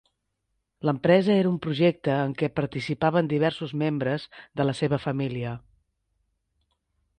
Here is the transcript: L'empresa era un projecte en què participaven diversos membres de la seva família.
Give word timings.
L'empresa 0.87 1.35
era 1.41 1.51
un 1.55 1.59
projecte 1.65 2.15
en 2.29 2.33
què 2.39 2.49
participaven 2.61 3.29
diversos 3.35 3.75
membres 3.83 4.27
de 4.61 4.69
la 4.69 4.77
seva 4.83 5.03
família. 5.07 5.55